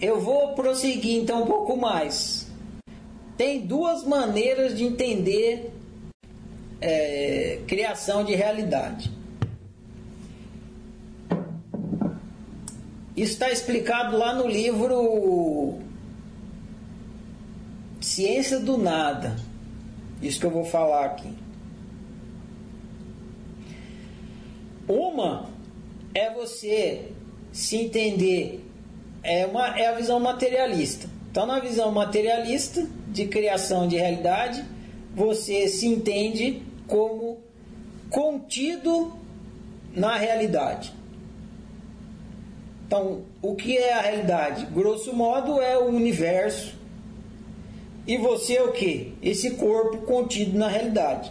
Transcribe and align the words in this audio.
eu 0.00 0.20
vou 0.20 0.54
prosseguir 0.54 1.16
então 1.16 1.42
um 1.42 1.46
pouco 1.46 1.76
mais. 1.76 2.48
Tem 3.36 3.60
duas 3.60 4.04
maneiras 4.04 4.76
de 4.76 4.84
entender 4.84 5.72
é, 6.80 7.60
criação 7.66 8.24
de 8.24 8.34
realidade. 8.34 9.10
Isso 13.16 13.32
está 13.32 13.50
explicado 13.50 14.16
lá 14.16 14.34
no 14.34 14.46
livro 14.46 15.78
Ciência 18.00 18.58
do 18.58 18.78
Nada. 18.78 19.36
Isso 20.22 20.40
que 20.40 20.46
eu 20.46 20.50
vou 20.50 20.64
falar 20.64 21.04
aqui. 21.04 21.30
Uma 24.88 25.50
é 26.14 26.32
você 26.32 27.12
se 27.52 27.76
entender, 27.76 28.64
é, 29.22 29.46
uma, 29.46 29.78
é 29.78 29.86
a 29.86 29.92
visão 29.92 30.18
materialista. 30.20 31.08
Então, 31.30 31.46
na 31.46 31.60
visão 31.60 31.92
materialista 31.92 32.86
de 33.08 33.26
criação 33.26 33.86
de 33.86 33.96
realidade, 33.96 34.64
você 35.14 35.68
se 35.68 35.86
entende 35.86 36.62
como 36.86 37.38
contido 38.08 39.12
na 39.94 40.16
realidade. 40.16 40.92
Então, 42.86 43.22
o 43.40 43.54
que 43.54 43.78
é 43.78 43.92
a 43.92 44.00
realidade? 44.00 44.66
Grosso 44.66 45.14
modo, 45.14 45.60
é 45.60 45.78
o 45.78 45.86
universo. 45.86 46.74
E 48.06 48.16
você 48.16 48.56
é 48.56 48.62
o 48.62 48.72
que? 48.72 49.14
Esse 49.22 49.52
corpo 49.52 49.98
contido 49.98 50.58
na 50.58 50.66
realidade. 50.66 51.30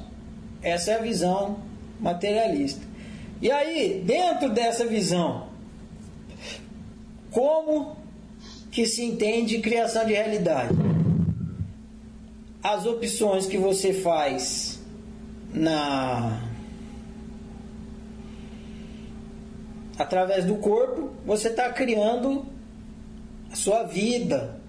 Essa 0.62 0.92
é 0.92 0.96
a 0.96 1.02
visão 1.02 1.60
materialista. 2.00 2.88
E 3.42 3.52
aí, 3.52 4.02
dentro 4.06 4.50
dessa 4.50 4.86
visão, 4.86 5.49
como 7.32 7.98
que 8.72 8.86
se 8.86 9.04
entende 9.04 9.60
criação 9.60 10.06
de 10.06 10.14
realidade? 10.14 10.76
As 12.62 12.86
opções 12.86 13.46
que 13.46 13.58
você 13.58 13.94
faz 13.94 14.80
na 15.54 16.50
através 19.98 20.46
do 20.46 20.56
corpo, 20.56 21.12
você 21.26 21.50
está 21.50 21.70
criando 21.74 22.46
a 23.52 23.56
sua 23.56 23.84
vida. 23.84 24.60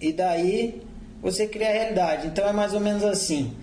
E 0.00 0.12
daí 0.12 0.82
você 1.22 1.46
cria 1.46 1.68
a 1.68 1.72
realidade. 1.72 2.26
Então 2.26 2.46
é 2.48 2.52
mais 2.52 2.74
ou 2.74 2.80
menos 2.80 3.04
assim. 3.04 3.54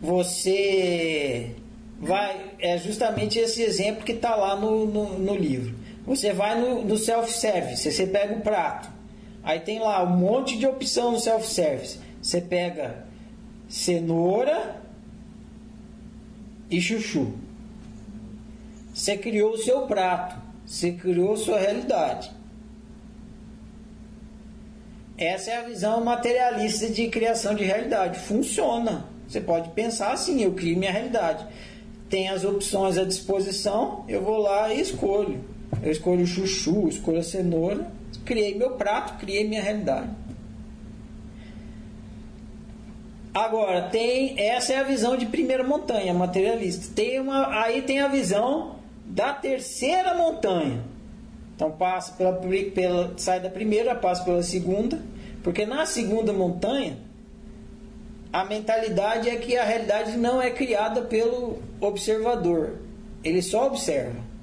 Você 0.00 1.56
vai 1.98 2.52
é 2.58 2.78
justamente 2.78 3.38
esse 3.38 3.62
exemplo 3.62 4.04
que 4.04 4.12
está 4.12 4.36
lá 4.36 4.54
no, 4.54 4.86
no, 4.86 5.18
no, 5.18 5.34
livro. 5.34 5.74
Você 6.06 6.32
vai 6.32 6.60
no, 6.60 6.84
no 6.84 6.96
self-service, 6.96 7.90
você 7.90 8.06
pega 8.06 8.34
o 8.34 8.40
prato, 8.40 8.88
aí 9.42 9.60
tem 9.60 9.78
lá 9.78 10.02
um 10.02 10.16
monte 10.16 10.58
de 10.58 10.66
opção 10.66 11.12
no 11.12 11.18
self-service. 11.18 11.98
Você 12.20 12.40
pega 12.40 13.06
cenoura 13.68 14.80
e 16.70 16.80
chuchu. 16.80 17.32
Você 18.92 19.16
criou 19.16 19.52
o 19.52 19.58
seu 19.58 19.86
prato, 19.86 20.36
você 20.66 20.92
criou 20.92 21.36
sua 21.36 21.58
realidade. 21.58 22.30
Essa 25.16 25.50
é 25.52 25.56
a 25.58 25.62
visão 25.62 26.04
materialista 26.04 26.88
de 26.88 27.08
criação 27.08 27.54
de 27.54 27.64
realidade. 27.64 28.18
Funciona. 28.18 29.06
Você 29.28 29.40
pode 29.40 29.70
pensar 29.70 30.12
assim: 30.12 30.42
eu 30.42 30.52
crio 30.52 30.76
minha 30.76 30.92
realidade 30.92 31.46
tem 32.14 32.28
as 32.28 32.44
opções 32.44 32.96
à 32.96 33.04
disposição, 33.04 34.04
eu 34.06 34.22
vou 34.22 34.38
lá 34.38 34.72
e 34.72 34.80
escolho. 34.80 35.44
Eu 35.82 35.90
escolho 35.90 36.26
chuchu, 36.26 36.88
escolho 36.88 37.18
a 37.18 37.22
cenoura, 37.22 37.90
criei 38.24 38.54
meu 38.54 38.70
prato, 38.72 39.18
criei 39.18 39.46
minha 39.46 39.62
realidade. 39.62 40.10
Agora, 43.32 43.88
tem 43.88 44.38
essa 44.38 44.74
é 44.74 44.76
a 44.76 44.84
visão 44.84 45.16
de 45.16 45.26
primeira 45.26 45.64
montanha, 45.64 46.14
materialista. 46.14 46.94
Tem 46.94 47.18
uma, 47.18 47.62
aí 47.62 47.82
tem 47.82 48.00
a 48.00 48.06
visão 48.06 48.76
da 49.04 49.32
terceira 49.32 50.14
montanha. 50.14 50.84
Então 51.56 51.70
passa 51.72 52.12
pela, 52.12 52.40
pela 52.72 53.14
sai 53.16 53.40
da 53.40 53.50
primeira, 53.50 53.94
passa 53.94 54.24
pela 54.24 54.42
segunda, 54.42 55.00
porque 55.42 55.66
na 55.66 55.84
segunda 55.84 56.32
montanha 56.32 56.96
a 58.32 58.44
mentalidade 58.44 59.30
é 59.30 59.36
que 59.36 59.56
a 59.56 59.64
realidade 59.64 60.16
não 60.16 60.42
é 60.42 60.50
criada 60.50 61.02
pelo 61.02 61.62
observador, 61.80 62.78
ele 63.22 63.40
só 63.40 63.66
observa. 63.66 64.33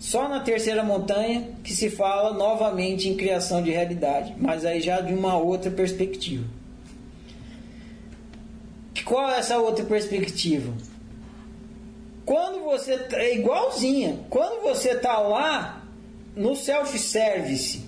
Só 0.00 0.26
na 0.26 0.40
terceira 0.40 0.82
montanha 0.82 1.52
que 1.62 1.74
se 1.74 1.90
fala 1.90 2.32
novamente 2.32 3.06
em 3.06 3.16
criação 3.18 3.62
de 3.62 3.70
realidade, 3.70 4.34
mas 4.38 4.64
aí 4.64 4.80
já 4.80 5.02
de 5.02 5.12
uma 5.12 5.36
outra 5.36 5.70
perspectiva. 5.70 6.44
Qual 9.04 9.28
é 9.28 9.38
essa 9.38 9.58
outra 9.58 9.84
perspectiva? 9.84 10.72
Quando 12.24 12.64
você 12.64 12.96
tá, 12.96 13.18
é 13.18 13.34
igualzinha, 13.34 14.20
quando 14.30 14.62
você 14.62 14.92
está 14.92 15.18
lá 15.18 15.84
no 16.34 16.56
self-service, 16.56 17.84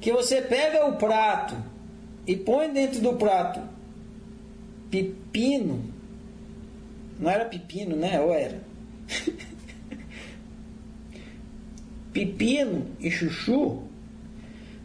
que 0.00 0.12
você 0.12 0.42
pega 0.42 0.84
o 0.84 0.96
prato 0.96 1.56
e 2.26 2.36
põe 2.36 2.70
dentro 2.70 3.00
do 3.00 3.14
prato 3.14 3.60
pepino. 4.90 5.82
Não 7.18 7.30
era 7.30 7.46
pepino, 7.46 7.96
né? 7.96 8.20
Ou 8.20 8.34
era? 8.34 8.60
pepino 12.14 12.86
e 13.00 13.10
chuchu. 13.10 13.82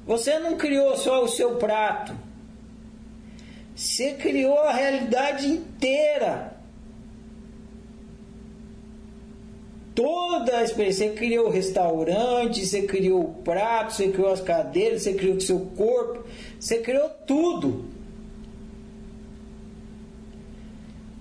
Você 0.05 0.39
não 0.39 0.57
criou 0.57 0.97
só 0.97 1.23
o 1.23 1.27
seu 1.27 1.55
prato. 1.55 2.13
Você 3.75 4.15
criou 4.15 4.59
a 4.59 4.73
realidade 4.73 5.47
inteira. 5.47 6.57
Toda 9.93 10.57
a 10.57 10.63
experiência. 10.63 11.07
Você 11.07 11.15
criou 11.15 11.47
o 11.47 11.51
restaurante, 11.51 12.65
você 12.65 12.81
criou 12.81 13.21
o 13.21 13.33
prato, 13.43 13.93
você 13.93 14.09
criou 14.09 14.33
as 14.33 14.41
cadeiras, 14.41 15.03
você 15.03 15.13
criou 15.13 15.35
o 15.35 15.41
seu 15.41 15.59
corpo, 15.77 16.25
você 16.59 16.79
criou 16.79 17.09
tudo. 17.27 17.85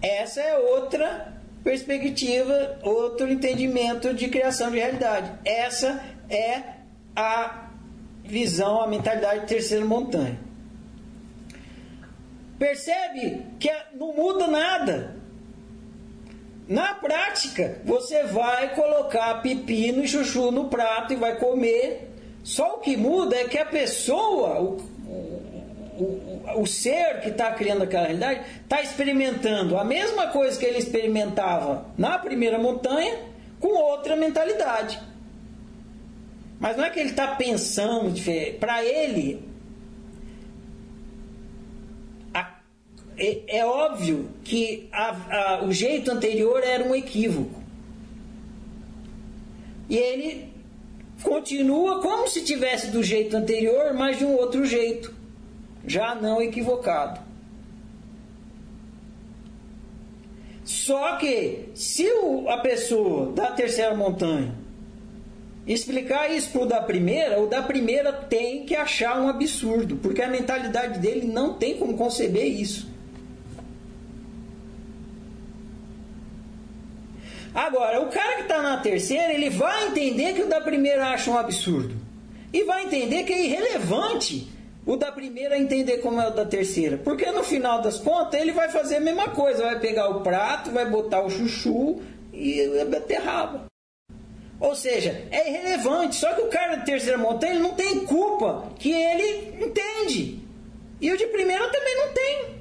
Essa 0.00 0.40
é 0.40 0.58
outra 0.58 1.37
perspectiva, 1.62 2.78
outro 2.82 3.28
entendimento 3.28 4.14
de 4.14 4.28
criação 4.28 4.70
de 4.70 4.78
realidade. 4.78 5.32
Essa 5.44 6.02
é 6.30 6.62
a 7.14 7.68
visão, 8.24 8.82
a 8.82 8.86
mentalidade 8.86 9.40
de 9.40 9.46
terceira 9.46 9.84
montanha. 9.84 10.38
Percebe 12.58 13.46
que 13.58 13.70
não 13.94 14.12
muda 14.14 14.46
nada. 14.46 15.16
Na 16.68 16.94
prática, 16.94 17.80
você 17.84 18.24
vai 18.24 18.74
colocar 18.74 19.40
pepino 19.40 20.04
e 20.04 20.08
chuchu 20.08 20.50
no 20.50 20.68
prato 20.68 21.12
e 21.12 21.16
vai 21.16 21.38
comer. 21.38 22.10
Só 22.42 22.76
o 22.76 22.78
que 22.80 22.96
muda 22.96 23.36
é 23.36 23.48
que 23.48 23.56
a 23.56 23.64
pessoa, 23.64 24.76
o, 25.98 26.60
o, 26.62 26.66
ser 26.66 27.20
que 27.20 27.30
está 27.30 27.50
criando 27.52 27.82
aquela 27.82 28.04
realidade 28.04 28.40
está 28.62 28.80
experimentando 28.80 29.76
a 29.76 29.84
mesma 29.84 30.28
coisa 30.28 30.58
que 30.58 30.64
ele 30.64 30.78
experimentava 30.78 31.86
na 31.96 32.18
primeira 32.18 32.58
montanha 32.58 33.18
com 33.58 33.68
outra 33.68 34.14
mentalidade. 34.14 35.00
Mas 36.60 36.76
não 36.76 36.84
é 36.84 36.90
que 36.90 37.00
ele 37.00 37.10
está 37.10 37.34
pensando 37.34 38.10
diferente. 38.10 38.58
Para 38.58 38.84
ele, 38.84 39.42
a, 42.32 42.58
é, 43.16 43.58
é, 43.58 43.64
óbvio 43.64 44.30
que 44.44 44.88
a, 44.92 45.58
a, 45.58 45.64
o 45.64 45.72
jeito 45.72 46.10
anterior 46.10 46.62
era 46.62 46.84
um 46.84 46.94
equívoco. 46.94 47.62
E 49.88 49.96
ele 49.96 50.52
continua 51.22 52.00
como 52.00 52.28
se 52.28 52.42
tivesse 52.42 52.88
do 52.88 53.02
jeito 53.02 53.36
anterior, 53.36 53.94
mas 53.94 54.18
de 54.18 54.24
um 54.24 54.34
outro 54.36 54.64
jeito 54.64 55.17
já 55.88 56.14
não 56.14 56.40
equivocado. 56.40 57.20
Só 60.64 61.16
que 61.16 61.70
se 61.74 62.06
o, 62.12 62.48
a 62.48 62.58
pessoa 62.58 63.32
da 63.32 63.52
terceira 63.52 63.94
montanha 63.94 64.54
explicar 65.66 66.30
isso 66.30 66.50
para 66.50 66.62
o 66.62 66.66
da 66.66 66.80
primeira, 66.82 67.40
o 67.40 67.46
da 67.46 67.62
primeira 67.62 68.12
tem 68.12 68.66
que 68.66 68.76
achar 68.76 69.20
um 69.20 69.28
absurdo, 69.28 69.96
porque 69.96 70.22
a 70.22 70.28
mentalidade 70.28 70.98
dele 70.98 71.26
não 71.26 71.54
tem 71.54 71.78
como 71.78 71.96
conceber 71.96 72.46
isso. 72.46 72.88
Agora, 77.54 78.00
o 78.02 78.06
cara 78.06 78.36
que 78.36 78.42
está 78.42 78.62
na 78.62 78.76
terceira, 78.76 79.32
ele 79.32 79.50
vai 79.50 79.88
entender 79.88 80.34
que 80.34 80.42
o 80.42 80.48
da 80.48 80.60
primeira 80.60 81.08
acha 81.08 81.30
um 81.30 81.36
absurdo. 81.36 81.94
E 82.52 82.62
vai 82.64 82.84
entender 82.84 83.24
que 83.24 83.32
é 83.32 83.44
irrelevante 83.44 84.48
o 84.88 84.96
da 84.96 85.12
primeira 85.12 85.58
entender 85.58 85.98
como 85.98 86.18
é 86.18 86.26
o 86.26 86.30
da 86.30 86.46
terceira. 86.46 86.96
Porque 86.96 87.30
no 87.30 87.44
final 87.44 87.82
das 87.82 87.98
contas 87.98 88.40
ele 88.40 88.52
vai 88.52 88.70
fazer 88.70 88.96
a 88.96 89.00
mesma 89.00 89.28
coisa, 89.28 89.62
vai 89.64 89.78
pegar 89.78 90.08
o 90.08 90.22
prato, 90.22 90.70
vai 90.70 90.88
botar 90.88 91.20
o 91.20 91.28
chuchu 91.28 92.00
e 92.32 92.80
a 92.80 92.86
beterraba. 92.86 93.66
Ou 94.58 94.74
seja, 94.74 95.26
é 95.30 95.46
irrelevante. 95.46 96.16
Só 96.16 96.32
que 96.32 96.40
o 96.40 96.48
cara 96.48 96.76
da 96.76 96.84
terceira 96.84 97.18
montanha 97.18 97.52
ele 97.52 97.62
não 97.62 97.74
tem 97.74 98.06
culpa 98.06 98.72
que 98.78 98.90
ele 98.90 99.62
entende. 99.62 100.40
E 100.98 101.12
o 101.12 101.18
de 101.18 101.26
primeira 101.26 101.68
também 101.68 101.96
não 101.98 102.14
tem. 102.14 102.58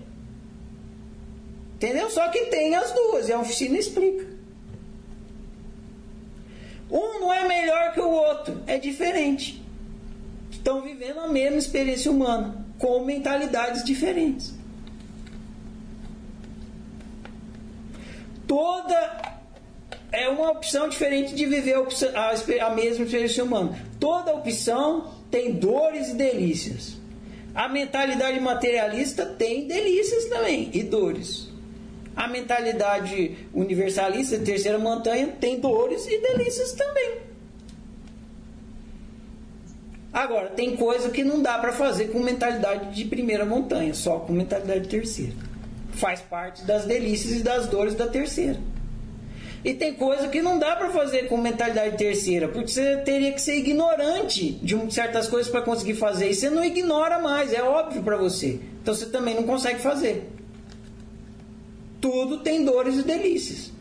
Entendeu? 1.76 2.10
Só 2.10 2.28
que 2.28 2.48
tem 2.48 2.76
as 2.76 2.92
duas. 2.92 3.30
E 3.30 3.32
a 3.32 3.40
oficina 3.40 3.78
explica. 3.78 4.28
Um 6.92 7.22
não 7.22 7.34
é 7.34 7.48
melhor 7.48 7.94
que 7.94 8.02
o 8.02 8.12
outro. 8.12 8.62
É 8.68 8.78
diferente. 8.78 9.66
Estão 10.68 10.82
vivendo 10.82 11.22
a 11.22 11.28
mesma 11.30 11.60
experiência 11.60 12.12
humana. 12.12 12.66
Com 12.78 13.06
mentalidades 13.06 13.86
diferentes. 13.86 14.54
Toda 18.46 19.40
é 20.12 20.28
uma 20.28 20.52
opção 20.52 20.90
diferente 20.90 21.34
de 21.34 21.46
viver 21.46 21.76
a, 21.76 21.80
opção, 21.80 22.10
a, 22.14 22.66
a 22.66 22.76
mesma 22.76 23.06
experiência 23.06 23.46
humana. 23.46 23.80
Toda 23.98 24.34
opção 24.34 25.14
tem 25.32 25.54
dores 25.54 26.10
e 26.10 26.16
delícias. 26.16 26.98
A 27.56 27.70
mentalidade 27.70 28.38
materialista 28.42 29.26
tem 29.26 29.70
delícias 29.70 30.26
também 30.26 30.70
e 30.74 30.84
dores. 30.84 31.48
A 32.14 32.28
mentalidade 32.28 33.38
universalista, 33.54 34.38
terceira 34.40 34.78
montanha, 34.78 35.30
tem 35.40 35.62
dores 35.62 36.06
e 36.08 36.20
delícias 36.20 36.74
também. 36.74 37.27
Agora, 40.18 40.50
tem 40.50 40.76
coisa 40.76 41.12
que 41.12 41.24
não 41.24 41.44
dá 41.44 41.60
para 41.60 41.72
fazer 41.72 42.06
com 42.06 42.20
mentalidade 42.20 42.92
de 42.92 43.06
primeira 43.06 43.46
montanha, 43.46 43.94
só 43.94 44.18
com 44.18 44.34
mentalidade 44.34 44.80
de 44.80 44.88
terceira. 44.88 45.34
Faz 45.92 46.22
parte 46.22 46.66
das 46.66 46.86
delícias 46.86 47.40
e 47.40 47.44
das 47.44 47.68
dores 47.68 47.94
da 47.94 48.08
terceira. 48.08 48.58
E 49.64 49.76
tem 49.76 49.94
coisa 49.94 50.28
que 50.28 50.42
não 50.42 50.58
dá 50.58 50.76
para 50.76 50.90
fazer 50.90 51.28
com 51.28 51.38
mentalidade 51.38 51.98
terceira, 51.98 52.48
porque 52.48 52.70
você 52.70 52.98
teria 52.98 53.32
que 53.32 53.40
ser 53.40 53.58
ignorante 53.58 54.54
de 54.54 54.92
certas 54.92 55.28
coisas 55.28 55.52
para 55.52 55.62
conseguir 55.62 55.94
fazer. 55.94 56.32
E 56.32 56.34
você 56.34 56.50
não 56.50 56.66
ignora 56.66 57.20
mais, 57.20 57.54
é 57.54 57.62
óbvio 57.62 58.02
para 58.02 58.18
você. 58.18 58.60
Então 58.82 58.96
você 58.96 59.06
também 59.06 59.36
não 59.36 59.44
consegue 59.44 59.80
fazer. 59.84 60.28
Tudo 62.02 62.40
tem 62.40 62.66
dores 62.66 62.98
e 62.98 63.04
delícias. 63.04 63.72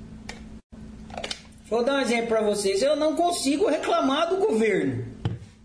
Vou 1.71 1.83
dar 1.83 1.95
um 1.95 2.01
exemplo 2.01 2.29
para 2.29 2.43
vocês. 2.43 2.83
Eu 2.83 2.95
não 2.95 3.17
consigo 3.17 3.67
reclamar 3.67 4.29
do 4.29 4.37
governo. 4.37 5.16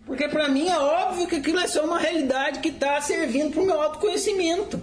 Porque 0.04 0.28
para 0.28 0.48
mim 0.48 0.68
é 0.68 0.78
óbvio 0.78 1.26
que 1.26 1.36
aquilo 1.36 1.60
é 1.60 1.66
só 1.66 1.84
uma 1.84 1.98
realidade 1.98 2.58
que 2.58 2.68
está 2.68 3.00
servindo 3.00 3.52
para 3.52 3.62
o 3.62 3.66
meu 3.66 3.80
autoconhecimento. 3.80 4.80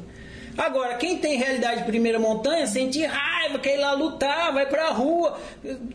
Agora, 0.58 0.96
quem 0.96 1.18
tem 1.18 1.38
realidade 1.38 1.82
de 1.82 1.86
primeira 1.86 2.20
montanha, 2.20 2.68
sente 2.68 3.02
raiva, 3.06 3.60
quer 3.60 3.76
ir 3.76 3.80
lá 3.80 3.94
lutar, 3.94 4.52
vai 4.54 4.66
pra 4.66 4.90
rua. 4.90 5.40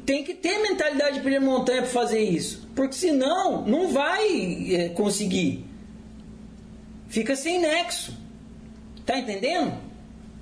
Tem 0.07 0.25
que 0.25 0.33
ter 0.33 0.59
mentalidade 0.63 1.17
de 1.17 1.21
primeira 1.21 1.45
montanha 1.45 1.83
para 1.83 1.91
fazer 1.91 2.21
isso. 2.21 2.67
Porque 2.75 2.95
senão, 2.95 3.63
não 3.67 3.89
vai 3.89 4.75
é, 4.75 4.89
conseguir. 4.91 5.67
Fica 7.09 7.37
sem 7.37 7.61
nexo. 7.61 8.17
Tá 9.05 9.19
entendendo? 9.19 9.75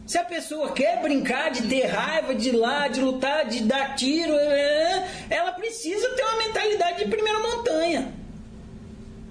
Se 0.07 0.19
a 0.19 0.25
pessoa 0.25 0.73
quer 0.73 1.01
brincar 1.03 1.51
de 1.51 1.63
ter 1.63 1.87
raiva, 1.87 2.35
de 2.35 2.51
ir 2.51 2.57
lá, 2.57 2.87
de 2.87 3.01
lutar, 3.01 3.47
de 3.47 3.63
dar 3.65 3.97
tiro, 3.97 4.35
é, 4.35 5.09
ela 5.31 5.53
precisa 5.53 6.09
ter 6.11 6.23
uma 6.23 6.37
mentalidade 6.39 7.05
de 7.05 7.11
primeira 7.11 7.39
montanha. 7.41 8.22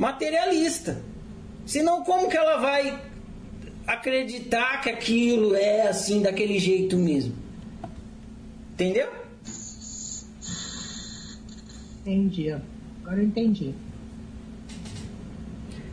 Materialista. 0.01 0.99
Senão, 1.63 2.03
como 2.03 2.27
que 2.27 2.35
ela 2.35 2.57
vai 2.57 2.99
acreditar 3.85 4.81
que 4.81 4.89
aquilo 4.89 5.53
é 5.53 5.87
assim, 5.89 6.23
daquele 6.23 6.57
jeito 6.57 6.97
mesmo. 6.97 7.35
Entendeu? 8.73 9.07
Entendi. 11.99 12.51
Agora 12.51 13.17
eu 13.19 13.25
entendi. 13.25 13.75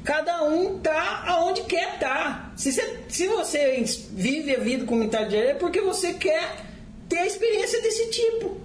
Cada 0.03 0.43
um 0.43 0.79
tá 0.79 1.25
aonde 1.27 1.65
quer 1.65 1.97
estar. 1.97 2.09
Tá. 2.09 2.53
Se 2.57 2.73
você, 2.73 2.99
se 3.11 3.29
você 3.29 3.85
vive 4.13 4.57
a 4.57 4.61
vida 4.61 4.87
comunitária 4.87 5.51
é 5.51 5.53
porque 5.53 5.83
você 5.83 6.15
quer 6.15 6.65
ter 7.11 7.19
a 7.19 7.27
experiência 7.27 7.83
desse 7.83 8.11
tipo. 8.11 8.57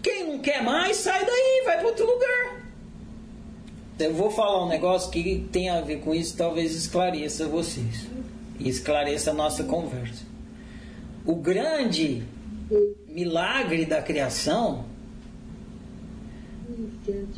Quem 0.00 0.28
não 0.28 0.38
quer 0.38 0.62
mais, 0.62 0.98
sai 0.98 1.26
daí, 1.26 1.62
vai 1.64 1.78
para 1.78 1.88
outro 1.88 2.06
lugar. 2.06 2.57
Eu 3.98 4.14
vou 4.14 4.30
falar 4.30 4.64
um 4.64 4.68
negócio 4.68 5.10
que 5.10 5.48
tem 5.50 5.68
a 5.68 5.80
ver 5.80 6.00
com 6.00 6.14
isso, 6.14 6.36
talvez 6.36 6.74
esclareça 6.74 7.46
vocês. 7.48 8.06
E 8.58 8.68
esclareça 8.68 9.32
a 9.32 9.34
nossa 9.34 9.64
conversa. 9.64 10.24
O 11.24 11.34
grande 11.34 12.22
milagre 13.08 13.84
da 13.84 14.00
criação 14.00 14.84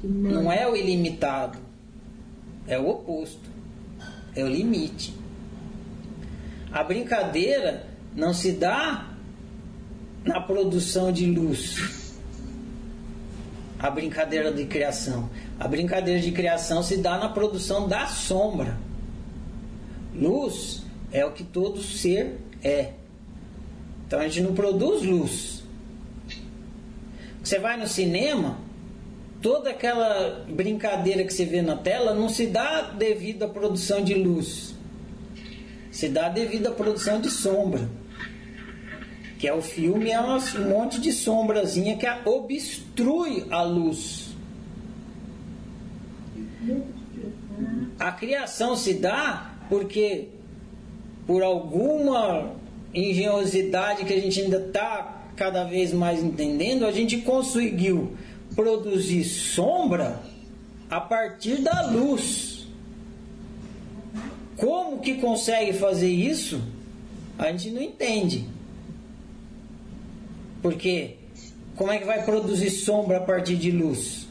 não 0.02 0.52
é 0.52 0.68
o 0.68 0.76
ilimitado, 0.76 1.58
é 2.66 2.78
o 2.78 2.88
oposto, 2.88 3.48
é 4.34 4.44
o 4.44 4.48
limite. 4.48 5.14
A 6.70 6.84
brincadeira 6.84 7.86
não 8.14 8.34
se 8.34 8.52
dá 8.52 9.08
na 10.24 10.40
produção 10.40 11.10
de 11.10 11.26
luz, 11.26 12.14
a 13.78 13.90
brincadeira 13.90 14.52
de 14.52 14.66
criação. 14.66 15.30
A 15.60 15.68
brincadeira 15.68 16.18
de 16.18 16.32
criação 16.32 16.82
se 16.82 16.96
dá 16.96 17.18
na 17.18 17.28
produção 17.28 17.86
da 17.86 18.06
sombra. 18.06 18.78
Luz 20.14 20.82
é 21.12 21.22
o 21.26 21.32
que 21.32 21.44
todo 21.44 21.82
ser 21.82 22.38
é. 22.62 22.94
Então 24.06 24.18
a 24.18 24.26
gente 24.26 24.40
não 24.40 24.54
produz 24.54 25.02
luz. 25.02 25.62
Você 27.44 27.58
vai 27.58 27.76
no 27.76 27.86
cinema, 27.86 28.58
toda 29.42 29.68
aquela 29.68 30.46
brincadeira 30.48 31.24
que 31.24 31.32
você 31.32 31.44
vê 31.44 31.60
na 31.60 31.76
tela 31.76 32.14
não 32.14 32.30
se 32.30 32.46
dá 32.46 32.80
devido 32.80 33.42
à 33.42 33.48
produção 33.48 34.02
de 34.02 34.14
luz. 34.14 34.74
Se 35.90 36.08
dá 36.08 36.30
devido 36.30 36.68
à 36.68 36.70
produção 36.70 37.20
de 37.20 37.28
sombra. 37.28 37.86
Que 39.38 39.46
é 39.46 39.52
o 39.52 39.60
filme, 39.60 40.10
é 40.10 40.20
um 40.20 40.38
monte 40.70 40.98
de 40.98 41.12
sombrazinha 41.12 41.98
que 41.98 42.06
obstrui 42.26 43.44
a 43.50 43.62
luz. 43.62 44.19
A 48.00 48.10
criação 48.10 48.74
se 48.76 48.94
dá 48.94 49.56
porque, 49.68 50.28
por 51.26 51.42
alguma 51.42 52.52
engenhosidade 52.94 54.06
que 54.06 54.14
a 54.14 54.18
gente 54.18 54.40
ainda 54.40 54.56
está 54.56 55.26
cada 55.36 55.64
vez 55.64 55.92
mais 55.92 56.24
entendendo, 56.24 56.86
a 56.86 56.92
gente 56.92 57.18
conseguiu 57.18 58.16
produzir 58.54 59.24
sombra 59.24 60.18
a 60.88 60.98
partir 60.98 61.60
da 61.60 61.90
luz. 61.90 62.66
Como 64.56 65.00
que 65.00 65.16
consegue 65.16 65.74
fazer 65.74 66.08
isso? 66.08 66.58
A 67.38 67.52
gente 67.52 67.70
não 67.70 67.82
entende. 67.82 68.48
Porque 70.62 71.16
como 71.76 71.92
é 71.92 71.98
que 71.98 72.06
vai 72.06 72.24
produzir 72.24 72.70
sombra 72.70 73.18
a 73.18 73.20
partir 73.20 73.56
de 73.56 73.70
luz? 73.70 74.29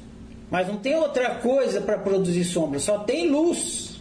Mas 0.50 0.68
não 0.68 0.78
tem 0.78 0.96
outra 0.96 1.36
coisa 1.36 1.80
para 1.82 1.98
produzir 1.98 2.44
sombra, 2.44 2.80
só 2.80 3.00
tem 3.00 3.30
luz. 3.30 4.00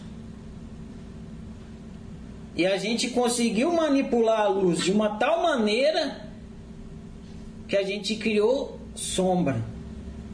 E 2.56 2.66
a 2.66 2.76
gente 2.76 3.10
conseguiu 3.10 3.72
manipular 3.72 4.40
a 4.40 4.48
luz 4.48 4.82
de 4.82 4.90
uma 4.90 5.16
tal 5.16 5.42
maneira 5.42 6.28
que 7.68 7.76
a 7.76 7.84
gente 7.84 8.16
criou 8.16 8.80
sombra. 8.94 9.62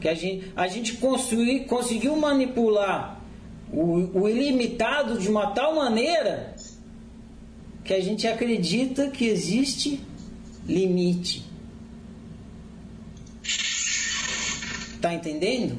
Que 0.01 0.09
a 0.09 0.13
gente, 0.13 0.51
a 0.55 0.67
gente 0.67 0.93
construiu, 0.93 1.65
conseguiu 1.65 2.15
manipular 2.15 3.21
o, 3.71 4.21
o 4.21 4.29
ilimitado 4.29 5.19
de 5.19 5.27
uma 5.29 5.51
tal 5.51 5.75
maneira 5.75 6.55
que 7.83 7.93
a 7.93 8.01
gente 8.01 8.25
acredita 8.27 9.11
que 9.11 9.25
existe 9.25 9.99
limite. 10.67 11.45
Tá 14.99 15.13
entendendo? 15.13 15.77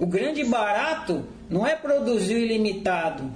O 0.00 0.06
grande 0.06 0.42
barato 0.44 1.26
não 1.50 1.66
é 1.66 1.76
produzir 1.76 2.34
o 2.34 2.38
ilimitado, 2.38 3.30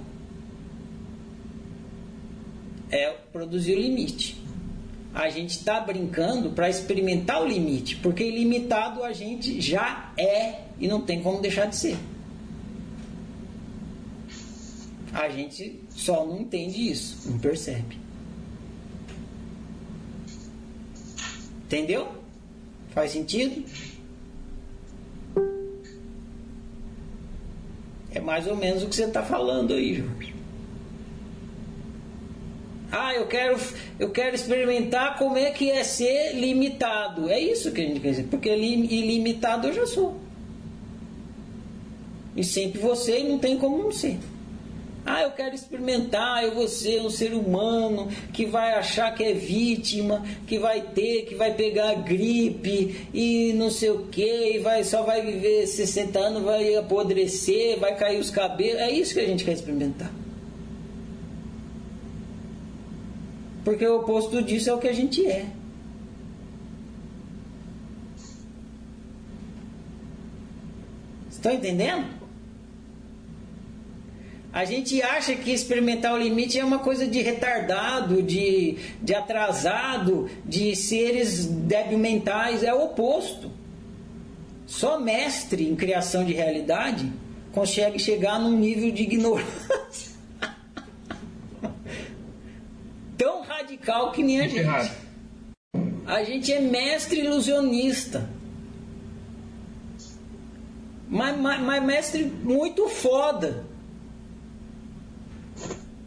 é 2.89 3.11
produzir 3.31 3.75
o 3.75 3.79
limite. 3.79 4.43
A 5.13 5.29
gente 5.29 5.51
está 5.51 5.79
brincando 5.79 6.49
para 6.49 6.67
experimentar 6.67 7.41
o 7.41 7.47
limite, 7.47 7.97
porque 7.97 8.23
ilimitado 8.23 9.03
a 9.03 9.13
gente 9.13 9.61
já 9.61 10.11
é 10.17 10.63
e 10.79 10.87
não 10.87 11.01
tem 11.01 11.21
como 11.21 11.39
deixar 11.39 11.67
de 11.67 11.75
ser. 11.75 11.97
A 15.13 15.29
gente 15.29 15.79
só 15.91 16.25
não 16.25 16.41
entende 16.41 16.89
isso, 16.89 17.29
não 17.29 17.37
percebe. 17.37 17.97
Entendeu? 21.65 22.07
Faz 22.89 23.11
sentido? 23.11 23.63
É 28.15 28.19
mais 28.21 28.47
ou 28.47 28.55
menos 28.55 28.81
o 28.81 28.87
que 28.87 28.95
você 28.95 29.03
está 29.03 29.21
falando 29.21 29.73
aí, 29.73 29.95
Jorge. 29.95 30.33
Ah, 32.89 33.13
eu 33.13 33.27
quero, 33.27 33.59
eu 33.99 34.09
quero 34.09 34.35
experimentar 34.35 35.17
como 35.17 35.37
é 35.37 35.51
que 35.51 35.69
é 35.69 35.83
ser 35.83 36.33
limitado. 36.33 37.29
É 37.29 37.37
isso 37.37 37.73
que 37.73 37.81
a 37.81 37.83
gente 37.83 37.99
quer 37.99 38.11
dizer, 38.11 38.27
porque 38.31 38.49
ilimitado 38.49 39.67
eu 39.67 39.73
já 39.73 39.85
sou. 39.85 40.17
E 42.37 42.43
sempre 42.43 42.79
você 42.79 43.21
não 43.21 43.37
tem 43.37 43.57
como 43.57 43.83
não 43.83 43.91
ser. 43.91 44.17
Ah, 45.05 45.21
eu 45.21 45.31
quero 45.31 45.53
experimentar, 45.53 46.43
eu 46.43 46.55
vou 46.55 46.67
ser 46.67 46.99
um 46.99 47.11
ser 47.11 47.31
humano 47.31 48.09
que 48.33 48.43
vai 48.43 48.73
achar 48.73 49.13
que 49.13 49.23
é 49.23 49.33
vítima, 49.33 50.25
que 50.47 50.57
vai 50.57 50.81
ter, 50.81 51.25
que 51.27 51.35
vai 51.35 51.53
pegar 51.53 51.93
gripe 51.93 53.07
e 53.13 53.53
não 53.53 53.69
sei 53.69 53.91
o 53.91 54.07
que, 54.07 54.55
e 54.55 54.59
vai, 54.59 54.83
só 54.83 55.03
vai 55.03 55.21
viver 55.21 55.67
60 55.67 56.17
anos, 56.17 56.41
vai 56.41 56.75
apodrecer, 56.75 57.79
vai 57.79 57.95
cair 57.95 58.19
os 58.19 58.31
cabelos. 58.31 58.81
É 58.81 58.89
isso 58.89 59.13
que 59.13 59.19
a 59.19 59.27
gente 59.27 59.45
quer 59.45 59.51
experimentar. 59.51 60.11
Porque 63.63 63.85
o 63.85 63.97
oposto 63.97 64.41
disso 64.41 64.71
é 64.71 64.73
o 64.73 64.79
que 64.79 64.87
a 64.87 64.93
gente 64.93 65.23
é. 65.23 65.45
Estão 71.29 71.51
entendendo? 71.51 72.24
A 74.55 74.63
gente 74.63 75.01
acha 75.01 75.35
que 75.35 75.51
experimentar 75.51 76.13
o 76.13 76.17
limite 76.17 76.57
é 76.57 76.63
uma 76.63 76.79
coisa 76.79 77.05
de 77.05 77.21
retardado, 77.21 78.23
de, 78.23 78.77
de 79.01 79.13
atrasado, 79.13 80.29
de 80.45 80.73
seres 80.77 81.45
débil 81.45 81.97
mentais. 81.97 82.63
É 82.63 82.73
o 82.73 82.85
oposto. 82.85 83.51
Só 84.65 84.97
mestre 84.97 85.67
em 85.67 85.75
criação 85.75 86.23
de 86.23 86.31
realidade 86.31 87.11
consegue 87.51 87.99
chegar 87.99 88.39
num 88.39 88.57
nível 88.57 88.91
de 88.91 89.03
ignorância 89.03 90.15
tão 93.17 93.41
radical 93.41 94.13
que 94.13 94.23
nem 94.23 94.39
a 94.39 94.47
gente. 94.47 94.91
A 96.05 96.23
gente 96.23 96.53
é 96.53 96.61
mestre 96.61 97.19
ilusionista. 97.19 98.29
Mas, 101.09 101.37
mas, 101.37 101.61
mas 101.61 101.83
mestre 101.83 102.23
muito 102.23 102.87
foda 102.87 103.74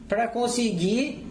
para 0.09 0.27
conseguir 0.27 1.27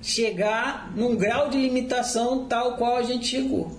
chegar 0.00 0.92
num 0.96 1.16
grau 1.16 1.50
de 1.50 1.58
limitação 1.58 2.46
tal 2.46 2.76
qual 2.76 2.96
a 2.96 3.02
gente 3.02 3.26
chegou. 3.26 3.70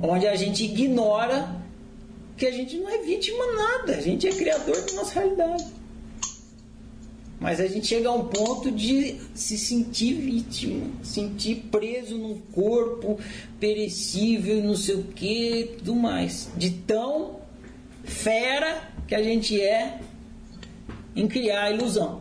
Onde 0.00 0.26
a 0.26 0.36
gente 0.36 0.64
ignora 0.64 1.56
que 2.36 2.46
a 2.46 2.52
gente 2.52 2.76
não 2.78 2.88
é 2.88 2.98
vítima 2.98 3.44
nada, 3.52 3.96
a 3.96 4.00
gente 4.00 4.28
é 4.28 4.30
criador 4.30 4.80
da 4.86 4.92
nossa 4.92 5.14
realidade. 5.14 5.66
Mas 7.40 7.60
a 7.60 7.66
gente 7.66 7.86
chega 7.86 8.08
a 8.08 8.12
um 8.12 8.24
ponto 8.26 8.70
de 8.70 9.16
se 9.32 9.56
sentir 9.56 10.14
vítima, 10.14 10.86
sentir 11.04 11.66
preso 11.70 12.18
num 12.18 12.38
corpo 12.52 13.18
perecível, 13.60 14.62
não 14.62 14.76
sei 14.76 14.96
o 14.96 15.04
que, 15.04 15.74
tudo 15.78 15.94
mais. 15.94 16.48
De 16.56 16.70
tão 16.70 17.38
fera 18.08 18.82
que 19.06 19.14
a 19.14 19.22
gente 19.22 19.60
é 19.60 20.00
em 21.14 21.28
criar 21.28 21.64
a 21.64 21.70
ilusão, 21.70 22.20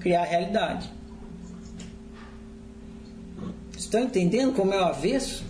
criar 0.00 0.22
a 0.22 0.24
realidade. 0.24 0.90
Estão 3.76 4.00
entendendo 4.00 4.52
como 4.54 4.72
é 4.72 4.80
o 4.80 4.84
avesso? 4.84 5.44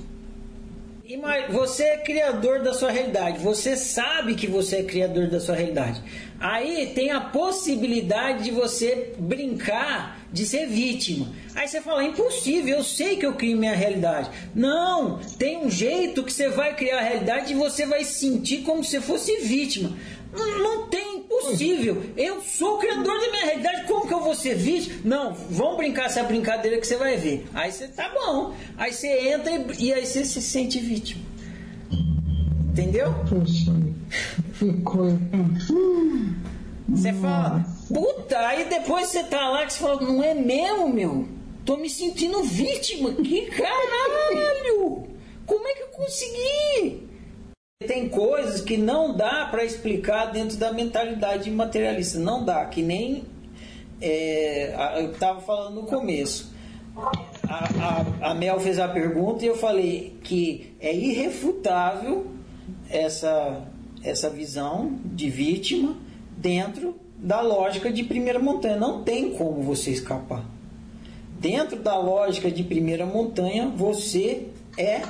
Você 1.49 1.85
é 1.85 1.97
criador 1.97 2.61
da 2.61 2.75
sua 2.75 2.91
realidade, 2.91 3.39
você 3.39 3.79
sabe 3.79 4.35
que 4.35 4.47
você 4.47 4.77
é 4.77 4.83
criador 4.83 5.27
da 5.27 5.41
sua 5.41 5.55
realidade. 5.55 6.03
Aí 6.39 6.93
tem 6.95 7.11
a 7.11 7.19
possibilidade 7.19 8.45
de 8.45 8.51
você 8.51 9.15
brincar 9.19 10.21
de 10.31 10.45
ser 10.45 10.67
vítima. 10.67 11.33
Aí 11.55 11.67
você 11.67 11.81
fala, 11.81 12.05
impossível, 12.05 12.77
eu 12.77 12.85
sei 12.85 13.17
que 13.17 13.25
eu 13.25 13.33
crio 13.33 13.57
minha 13.57 13.75
realidade. 13.75 14.29
Não, 14.55 15.19
tem 15.39 15.57
um 15.57 15.71
jeito 15.71 16.23
que 16.23 16.33
você 16.33 16.51
vai 16.51 16.77
criar 16.77 16.99
a 16.99 17.03
realidade 17.03 17.55
e 17.55 17.57
você 17.57 17.87
vai 17.87 18.05
sentir 18.05 18.59
como 18.59 18.85
se 18.85 19.01
fosse 19.01 19.35
vítima. 19.39 19.97
Não, 20.39 20.87
tem 20.89 21.19
impossível. 21.19 22.03
Eu 22.17 22.41
sou 22.41 22.77
o 22.77 22.79
criador 22.79 23.21
da 23.21 23.31
minha 23.31 23.45
realidade. 23.45 23.87
Como 23.87 24.07
que 24.07 24.15
eu 24.15 24.21
vou 24.21 24.35
ser 24.35 24.55
vítima? 24.55 25.01
Não, 25.05 25.35
vamos 25.35 25.77
brincar 25.77 26.07
essa 26.07 26.23
brincadeira 26.23 26.79
que 26.79 26.87
você 26.87 26.97
vai 26.97 27.17
ver. 27.17 27.47
Aí 27.55 27.71
você 27.73 27.89
tá 27.89 28.09
bom. 28.11 28.55
Aí 28.77 28.93
você 28.93 29.09
entra 29.29 29.51
e, 29.53 29.87
e 29.87 29.93
aí 29.93 30.07
você 30.07 30.25
se 30.25 30.41
sente 30.41 30.79
vítima. 30.79 31.23
Entendeu? 32.71 33.13
Ficou. 34.53 35.19
Você 36.89 37.13
fala, 37.13 37.67
puta, 37.93 38.39
aí 38.47 38.65
depois 38.65 39.09
você 39.09 39.23
tá 39.25 39.51
lá 39.51 39.67
que 39.67 39.73
você 39.73 39.81
fala, 39.81 40.01
não 40.01 40.23
é 40.23 40.33
mesmo, 40.33 40.89
meu? 40.89 41.29
Tô 41.65 41.77
me 41.77 41.91
sentindo 41.91 42.43
vítima. 42.43 43.13
Que 43.13 43.47
caralho! 43.47 45.07
Como 45.45 45.67
é 45.67 45.75
que 45.75 45.83
eu 45.83 45.89
consegui? 45.89 47.09
Tem 47.87 48.09
coisas 48.09 48.61
que 48.61 48.77
não 48.77 49.17
dá 49.17 49.47
para 49.47 49.65
explicar 49.65 50.33
dentro 50.33 50.57
da 50.57 50.73
mentalidade 50.73 51.49
materialista. 51.49 52.19
Não 52.19 52.45
dá, 52.45 52.65
que 52.67 52.83
nem 52.83 53.23
é, 54.01 54.75
eu 55.01 55.13
estava 55.13 55.41
falando 55.41 55.77
no 55.77 55.83
começo. 55.85 56.53
A, 57.49 58.25
a, 58.25 58.31
a, 58.31 58.35
Mel 58.35 58.59
fez 58.59 58.81
a 58.81 58.89
pergunta 58.89 59.45
e 59.45 59.47
eu 59.47 59.57
falei 59.57 60.19
que 60.25 60.75
é 60.81 60.93
irrefutável 60.93 62.27
essa, 62.91 63.63
essa 64.03 64.29
visão 64.29 64.99
de 65.05 65.31
vítima 65.31 65.97
dentro 66.37 66.97
da 67.17 67.41
lógica 67.43 67.93
de 67.93 68.03
primeira 68.03 68.41
montanha. 68.41 68.75
Não 68.75 69.05
tem 69.05 69.35
como 69.35 69.63
você 69.63 69.93
escapar. 69.93 70.45
Dentro 71.39 71.79
da 71.79 71.97
lógica 71.97 72.51
de 72.51 72.65
primeira 72.65 73.07
montanha, 73.07 73.69
você 73.69 74.49
é 74.77 75.01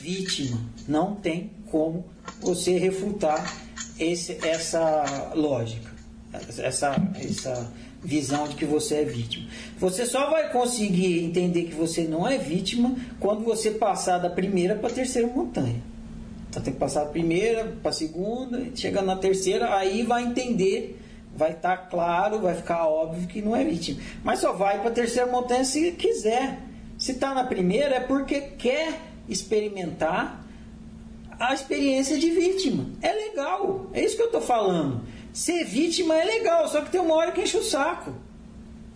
vítima. 0.00 0.58
Não 0.88 1.14
tem 1.14 1.56
como 1.70 2.04
você 2.40 2.78
refutar 2.78 3.54
esse, 3.98 4.38
essa 4.46 5.32
lógica, 5.34 5.90
essa, 6.32 6.96
essa 7.18 7.72
visão 8.02 8.46
de 8.46 8.54
que 8.54 8.64
você 8.64 8.96
é 8.96 9.04
vítima. 9.04 9.48
Você 9.78 10.06
só 10.06 10.30
vai 10.30 10.52
conseguir 10.52 11.24
entender 11.24 11.64
que 11.64 11.74
você 11.74 12.02
não 12.02 12.26
é 12.28 12.38
vítima 12.38 12.94
quando 13.18 13.44
você 13.44 13.72
passar 13.72 14.18
da 14.18 14.30
primeira 14.30 14.74
para 14.74 14.88
a 14.88 14.92
terceira 14.92 15.26
montanha. 15.28 15.82
Então 16.48 16.62
tem 16.62 16.72
que 16.72 16.78
passar 16.78 17.04
da 17.04 17.10
primeira 17.10 17.76
para 17.82 17.90
a 17.90 17.94
segunda, 17.94 18.64
chegando 18.74 19.06
na 19.06 19.16
terceira, 19.16 19.74
aí 19.76 20.02
vai 20.02 20.24
entender, 20.24 20.98
vai 21.36 21.52
estar 21.52 21.76
tá 21.76 21.82
claro, 21.88 22.40
vai 22.40 22.54
ficar 22.54 22.86
óbvio 22.86 23.26
que 23.26 23.42
não 23.42 23.54
é 23.54 23.64
vítima. 23.64 24.00
Mas 24.24 24.40
só 24.40 24.52
vai 24.52 24.80
para 24.80 24.90
a 24.90 24.94
terceira 24.94 25.30
montanha 25.30 25.64
se 25.64 25.92
quiser. 25.92 26.58
Se 26.96 27.12
está 27.12 27.34
na 27.34 27.44
primeira 27.44 27.96
é 27.96 28.00
porque 28.00 28.40
quer 28.40 29.00
experimentar 29.28 30.47
a 31.38 31.54
experiência 31.54 32.18
de 32.18 32.30
vítima. 32.30 32.86
É 33.00 33.12
legal, 33.12 33.88
é 33.92 34.04
isso 34.04 34.16
que 34.16 34.22
eu 34.22 34.26
estou 34.26 34.40
falando. 34.40 35.02
Ser 35.32 35.64
vítima 35.64 36.16
é 36.16 36.24
legal, 36.24 36.66
só 36.68 36.80
que 36.80 36.90
tem 36.90 37.00
uma 37.00 37.14
hora 37.14 37.32
que 37.32 37.40
enche 37.40 37.56
o 37.56 37.62
saco. 37.62 38.12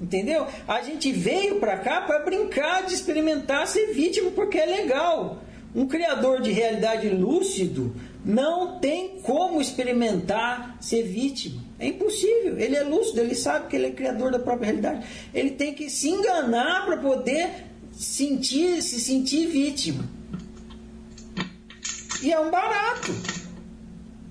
Entendeu? 0.00 0.46
A 0.66 0.82
gente 0.82 1.12
veio 1.12 1.60
para 1.60 1.76
cá 1.78 2.00
para 2.00 2.18
brincar 2.24 2.84
de 2.84 2.92
experimentar 2.92 3.68
ser 3.68 3.92
vítima 3.92 4.32
porque 4.32 4.58
é 4.58 4.66
legal. 4.66 5.38
Um 5.74 5.86
criador 5.86 6.40
de 6.40 6.50
realidade 6.50 7.08
lúcido 7.08 7.94
não 8.24 8.78
tem 8.78 9.20
como 9.22 9.60
experimentar 9.60 10.76
ser 10.80 11.04
vítima. 11.04 11.62
É 11.78 11.86
impossível. 11.86 12.58
Ele 12.58 12.74
é 12.74 12.82
lúcido, 12.82 13.20
ele 13.20 13.34
sabe 13.34 13.68
que 13.68 13.76
ele 13.76 13.86
é 13.86 13.90
criador 13.90 14.32
da 14.32 14.38
própria 14.40 14.66
realidade. 14.66 15.06
Ele 15.32 15.50
tem 15.50 15.72
que 15.72 15.88
se 15.88 16.08
enganar 16.08 16.84
para 16.84 16.96
poder 16.96 17.66
sentir, 17.92 18.82
se 18.82 19.00
sentir 19.00 19.46
vítima. 19.46 20.04
E 22.22 22.32
é 22.32 22.38
um 22.38 22.50
barato. 22.50 23.12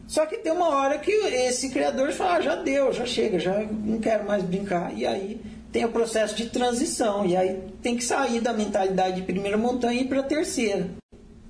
Só 0.07 0.25
que 0.25 0.37
tem 0.37 0.51
uma 0.51 0.69
hora 0.69 0.97
que 0.97 1.11
esse 1.11 1.69
criador 1.69 2.11
fala, 2.11 2.35
ah, 2.35 2.41
já 2.41 2.55
deu, 2.55 2.91
já 2.91 3.05
chega, 3.05 3.39
já 3.39 3.59
não 3.59 3.99
quero 3.99 4.25
mais 4.25 4.43
brincar. 4.43 4.93
E 4.93 5.05
aí 5.05 5.41
tem 5.71 5.85
o 5.85 5.89
processo 5.89 6.35
de 6.35 6.49
transição. 6.49 7.25
E 7.25 7.35
aí 7.35 7.61
tem 7.81 7.95
que 7.95 8.03
sair 8.03 8.41
da 8.41 8.53
mentalidade 8.53 9.17
de 9.17 9.21
primeira 9.21 9.57
montanha 9.57 10.01
e 10.01 10.03
ir 10.03 10.07
para 10.07 10.19
a 10.19 10.23
terceira. 10.23 10.89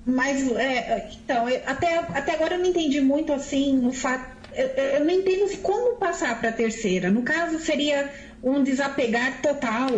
Mas, 0.04 0.50
é, 0.56 1.10
então, 1.24 1.46
até, 1.66 1.98
até 1.98 2.34
agora 2.34 2.54
eu 2.54 2.60
não 2.60 2.66
entendi 2.66 3.00
muito 3.00 3.32
assim 3.32 3.86
o 3.86 3.92
fato. 3.92 4.30
Eu, 4.54 4.66
eu 4.68 5.04
não 5.04 5.10
entendo 5.10 5.56
como 5.58 5.96
passar 5.96 6.38
para 6.40 6.50
a 6.50 6.52
terceira. 6.52 7.10
No 7.10 7.22
caso, 7.22 7.58
seria 7.58 8.10
um 8.42 8.62
desapegar 8.62 9.40
total, 9.40 9.88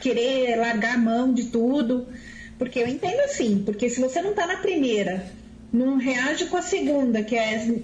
querer 0.00 0.56
largar 0.56 0.94
a 0.94 0.98
mão 0.98 1.32
de 1.32 1.44
tudo. 1.44 2.06
Porque 2.58 2.78
eu 2.78 2.88
entendo 2.88 3.20
assim, 3.20 3.62
porque 3.64 3.88
se 3.88 4.00
você 4.00 4.22
não 4.22 4.30
está 4.30 4.46
na 4.46 4.56
primeira, 4.56 5.26
não 5.72 5.96
reage 5.96 6.46
com 6.46 6.56
a 6.56 6.62
segunda, 6.62 7.22
que 7.22 7.36
é 7.36 7.80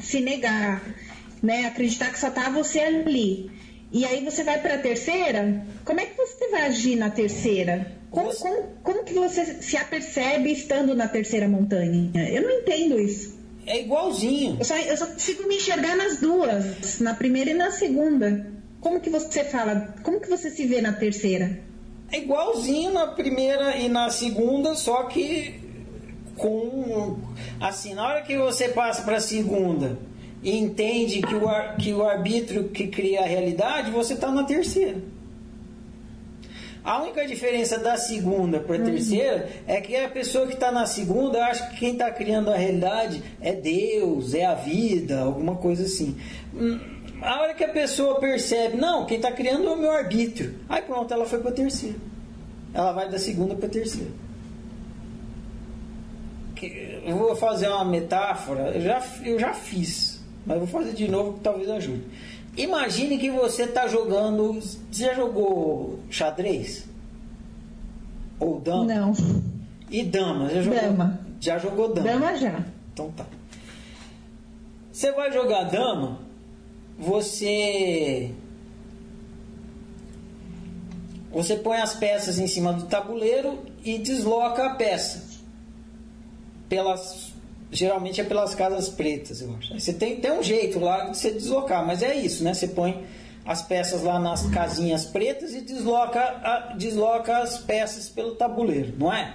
se 0.00 0.20
negar, 0.20 0.82
né? 1.42 1.66
Acreditar 1.66 2.10
que 2.10 2.18
só 2.18 2.30
tá 2.30 2.50
você 2.50 2.80
ali. 2.80 3.50
E 3.92 4.04
aí 4.06 4.24
você 4.24 4.42
vai 4.42 4.60
para 4.60 4.76
a 4.76 4.78
terceira, 4.78 5.66
como 5.84 6.00
é 6.00 6.06
que 6.06 6.16
você 6.16 6.48
vai 6.48 6.62
agir 6.62 6.96
na 6.96 7.10
terceira? 7.10 7.92
Como, 8.10 8.34
como, 8.34 8.62
como 8.82 9.04
que 9.04 9.14
você 9.14 9.44
se 9.62 9.76
apercebe 9.76 10.50
estando 10.50 10.94
na 10.94 11.08
terceira 11.08 11.48
montanha? 11.48 12.10
Eu 12.30 12.42
não 12.42 12.50
entendo 12.50 12.98
isso. 12.98 13.38
É 13.66 13.80
igualzinho. 13.80 14.56
Eu 14.58 14.64
só, 14.64 14.76
eu 14.76 14.96
só 14.96 15.06
consigo 15.06 15.46
me 15.46 15.56
enxergar 15.56 15.96
nas 15.96 16.20
duas, 16.20 17.00
na 17.00 17.14
primeira 17.14 17.50
e 17.50 17.54
na 17.54 17.70
segunda. 17.70 18.50
Como 18.80 19.00
que 19.00 19.08
você 19.08 19.44
fala? 19.44 19.94
Como 20.02 20.20
que 20.20 20.28
você 20.28 20.50
se 20.50 20.66
vê 20.66 20.80
na 20.80 20.92
terceira? 20.92 21.60
É 22.10 22.18
igualzinho 22.18 22.92
na 22.92 23.06
primeira 23.06 23.76
e 23.76 23.88
na 23.88 24.10
segunda, 24.10 24.74
só 24.74 25.04
que 25.04 25.61
com 26.42 27.18
assim, 27.60 27.94
na 27.94 28.04
hora 28.06 28.22
que 28.22 28.36
você 28.36 28.68
passa 28.68 29.02
para 29.02 29.18
a 29.18 29.20
segunda 29.20 29.96
e 30.42 30.58
entende 30.58 31.22
que 31.22 31.34
o, 31.36 31.76
que 31.78 31.94
o 31.94 32.04
arbítrio 32.04 32.68
que 32.68 32.88
cria 32.88 33.20
a 33.20 33.26
realidade, 33.26 33.92
você 33.92 34.14
está 34.14 34.28
na 34.30 34.42
terceira. 34.42 35.00
A 36.84 37.00
única 37.00 37.24
diferença 37.24 37.78
da 37.78 37.96
segunda 37.96 38.58
para 38.58 38.74
a 38.74 38.78
uhum. 38.80 38.84
terceira 38.86 39.48
é 39.68 39.80
que 39.80 39.94
a 39.94 40.08
pessoa 40.08 40.48
que 40.48 40.54
está 40.54 40.72
na 40.72 40.84
segunda 40.84 41.46
acha 41.46 41.68
que 41.68 41.76
quem 41.76 41.92
está 41.92 42.10
criando 42.10 42.50
a 42.50 42.56
realidade 42.56 43.22
é 43.40 43.52
Deus, 43.52 44.34
é 44.34 44.44
a 44.44 44.54
vida, 44.54 45.20
alguma 45.20 45.54
coisa 45.54 45.84
assim. 45.84 46.16
Hum, 46.52 46.80
a 47.22 47.40
hora 47.40 47.54
que 47.54 47.62
a 47.62 47.68
pessoa 47.68 48.18
percebe, 48.18 48.76
não, 48.76 49.06
quem 49.06 49.18
está 49.18 49.30
criando 49.30 49.68
é 49.68 49.70
o 49.70 49.76
meu 49.76 49.92
arbítrio. 49.92 50.56
Aí 50.68 50.82
pronto, 50.82 51.14
ela 51.14 51.24
foi 51.24 51.38
para 51.38 51.50
a 51.50 51.54
terceira. 51.54 51.96
Ela 52.74 52.90
vai 52.90 53.08
da 53.08 53.18
segunda 53.18 53.54
para 53.54 53.66
a 53.66 53.70
terceira. 53.70 54.10
Eu 57.04 57.16
vou 57.16 57.34
fazer 57.34 57.68
uma 57.68 57.84
metáfora, 57.84 58.70
eu 58.70 58.80
já, 58.80 59.02
eu 59.24 59.38
já 59.38 59.52
fiz, 59.52 60.20
mas 60.46 60.58
vou 60.58 60.66
fazer 60.66 60.92
de 60.92 61.08
novo 61.08 61.34
que 61.34 61.40
talvez 61.40 61.68
ajude. 61.68 62.04
Imagine 62.56 63.18
que 63.18 63.30
você 63.30 63.62
está 63.62 63.88
jogando. 63.88 64.60
Você 64.60 65.04
já 65.04 65.14
jogou 65.14 65.98
xadrez? 66.10 66.84
Ou 68.38 68.60
dama? 68.60 68.84
Não. 68.84 69.12
E 69.90 70.04
dama? 70.04 70.48
Já 70.50 70.62
jogou, 70.62 70.80
dama. 70.80 71.20
Já 71.40 71.58
jogou 71.58 71.94
dama? 71.94 72.08
Dama 72.08 72.36
já. 72.36 72.64
Então 72.92 73.10
tá. 73.12 73.24
Você 74.92 75.10
vai 75.12 75.32
jogar 75.32 75.64
dama, 75.64 76.18
você. 76.98 78.30
Você 81.32 81.56
põe 81.56 81.78
as 81.78 81.94
peças 81.94 82.38
em 82.38 82.46
cima 82.46 82.74
do 82.74 82.84
tabuleiro 82.84 83.58
e 83.82 83.96
desloca 83.96 84.66
a 84.66 84.74
peça 84.74 85.31
pelas 86.72 87.30
geralmente 87.70 88.18
é 88.18 88.24
pelas 88.24 88.54
casas 88.54 88.88
pretas, 88.88 89.42
eu 89.42 89.54
acho. 89.56 89.78
Você 89.78 89.92
tem, 89.92 90.18
tem 90.20 90.32
um 90.32 90.42
jeito 90.42 90.78
lá 90.78 91.10
de 91.10 91.18
você 91.18 91.30
deslocar, 91.30 91.86
mas 91.86 92.02
é 92.02 92.14
isso, 92.14 92.42
né? 92.42 92.54
Você 92.54 92.68
põe 92.68 93.06
as 93.44 93.60
peças 93.60 94.02
lá 94.02 94.18
nas 94.18 94.46
casinhas 94.46 95.04
pretas 95.04 95.52
e 95.52 95.60
desloca, 95.60 96.20
a, 96.20 96.74
desloca 96.74 97.38
as 97.38 97.58
peças 97.58 98.08
pelo 98.08 98.36
tabuleiro, 98.36 98.94
não 98.98 99.12
é? 99.12 99.34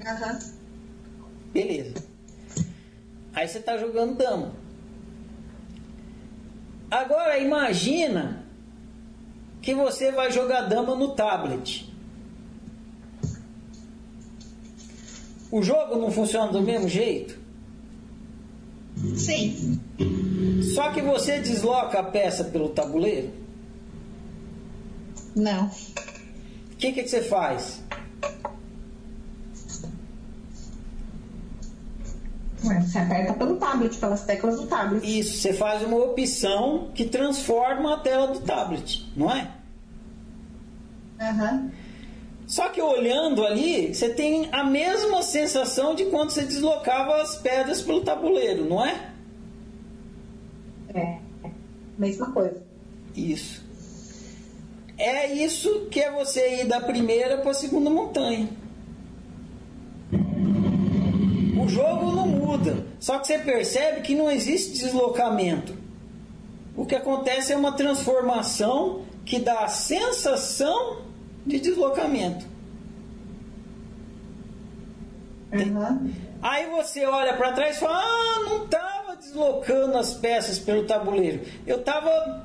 Uhum. 0.00 0.38
Beleza. 1.52 1.94
Aí 3.32 3.48
você 3.48 3.58
está 3.58 3.76
jogando 3.76 4.16
dama. 4.16 4.52
Agora 6.88 7.36
imagina 7.38 8.44
que 9.60 9.74
você 9.74 10.12
vai 10.12 10.30
jogar 10.30 10.62
dama 10.62 10.94
no 10.94 11.16
tablet. 11.16 11.92
O 15.54 15.62
jogo 15.62 15.94
não 15.94 16.10
funciona 16.10 16.50
do 16.50 16.60
mesmo 16.60 16.88
jeito? 16.88 17.38
Sim. 19.16 19.80
Só 20.74 20.90
que 20.90 21.00
você 21.00 21.38
desloca 21.38 22.00
a 22.00 22.02
peça 22.02 22.42
pelo 22.42 22.70
tabuleiro? 22.70 23.32
Não. 25.36 25.66
O 25.66 26.76
que, 26.76 26.90
que 26.90 27.06
você 27.06 27.22
faz? 27.22 27.80
Você 32.58 32.98
aperta 32.98 33.34
pelo 33.34 33.54
tablet, 33.54 33.96
pelas 33.96 34.24
teclas 34.24 34.56
do 34.56 34.66
tablet. 34.66 35.06
Isso, 35.06 35.38
você 35.38 35.52
faz 35.52 35.84
uma 35.84 35.98
opção 35.98 36.90
que 36.92 37.04
transforma 37.04 37.94
a 37.94 38.00
tela 38.00 38.26
do 38.26 38.40
tablet, 38.40 39.08
não 39.14 39.30
é? 39.30 39.52
Aham. 41.20 41.52
Uhum. 41.52 41.83
Só 42.46 42.68
que 42.68 42.80
olhando 42.80 43.44
ali, 43.44 43.94
você 43.94 44.10
tem 44.10 44.48
a 44.52 44.62
mesma 44.62 45.22
sensação 45.22 45.94
de 45.94 46.04
quando 46.06 46.30
você 46.30 46.42
deslocava 46.44 47.22
as 47.22 47.36
pedras 47.36 47.80
pelo 47.80 48.02
tabuleiro, 48.02 48.68
não 48.68 48.84
é? 48.84 49.10
É, 50.94 51.18
mesma 51.98 52.30
coisa. 52.32 52.62
Isso. 53.16 53.64
É 54.98 55.32
isso 55.32 55.86
que 55.90 56.00
é 56.00 56.10
você 56.10 56.60
ir 56.60 56.66
da 56.66 56.80
primeira 56.80 57.38
para 57.38 57.50
a 57.50 57.54
segunda 57.54 57.90
montanha. 57.90 58.48
O 61.58 61.68
jogo 61.68 62.12
não 62.12 62.28
muda, 62.28 62.86
só 63.00 63.18
que 63.18 63.26
você 63.26 63.38
percebe 63.38 64.02
que 64.02 64.14
não 64.14 64.30
existe 64.30 64.78
deslocamento. 64.78 65.74
O 66.76 66.84
que 66.84 66.94
acontece 66.94 67.52
é 67.52 67.56
uma 67.56 67.72
transformação 67.72 69.02
que 69.24 69.38
dá 69.38 69.60
a 69.60 69.68
sensação 69.68 71.02
de 71.46 71.60
deslocamento. 71.60 72.46
Uhum. 75.52 76.12
Aí 76.42 76.68
você 76.70 77.06
olha 77.06 77.34
para 77.34 77.52
trás 77.52 77.76
e 77.76 77.80
fala: 77.80 77.98
Ah, 77.98 78.40
não 78.48 78.64
estava 78.64 79.16
deslocando 79.16 79.96
as 79.96 80.14
peças 80.14 80.58
pelo 80.58 80.84
tabuleiro. 80.84 81.42
Eu 81.66 81.78
estava 81.78 82.44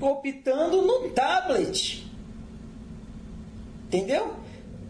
optando 0.00 0.82
no 0.82 1.10
tablet. 1.10 2.06
Entendeu? 3.86 4.34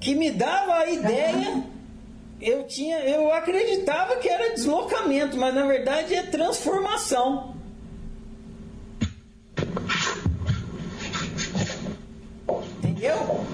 Que 0.00 0.14
me 0.14 0.30
dava 0.30 0.74
a 0.74 0.90
ideia. 0.90 1.50
Uhum. 1.50 1.74
Eu 2.40 2.66
tinha, 2.66 2.98
eu 2.98 3.32
acreditava 3.32 4.16
que 4.16 4.28
era 4.28 4.52
deslocamento, 4.54 5.36
mas 5.36 5.54
na 5.54 5.64
verdade 5.66 6.14
é 6.14 6.22
transformação. 6.24 7.53
Entendeu? 13.04 13.46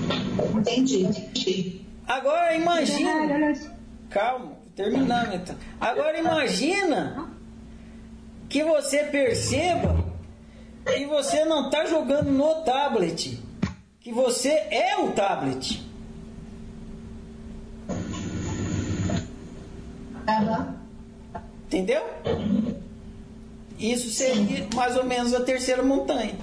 Entendi. 0.61 1.85
Agora 2.07 2.55
imagina. 2.55 3.57
Calma, 4.09 4.53
terminar, 4.77 5.35
então. 5.35 5.57
Agora 5.81 6.19
imagina 6.19 7.29
que 8.49 8.63
você 8.63 9.05
perceba 9.05 10.05
que 10.85 11.05
você 11.07 11.45
não 11.45 11.67
está 11.67 11.85
jogando 11.87 12.31
no 12.31 12.63
tablet, 12.63 13.43
que 14.01 14.13
você 14.13 14.51
é 14.71 14.97
o 14.99 15.13
tablet. 15.13 15.83
Uhum. 20.29 20.75
Entendeu? 21.67 22.03
Isso 23.79 24.11
seria 24.11 24.69
mais 24.75 24.97
ou 24.97 25.05
menos 25.05 25.35
a 25.35 25.41
terceira 25.41 25.83
montanha. 25.83 26.35